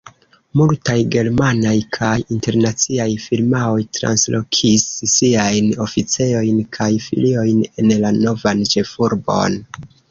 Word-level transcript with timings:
Multaj 0.59 0.93
germanaj 1.15 1.73
kaj 1.97 2.13
internaciaj 2.37 3.07
firmaoj 3.27 3.77
translokis 3.99 4.89
siajn 5.19 5.71
oficejojn 5.89 6.67
kaj 6.81 6.93
filiojn 7.07 7.65
en 7.85 7.99
la 8.05 8.17
novan 8.23 8.71
ĉefurbon. 8.75 9.65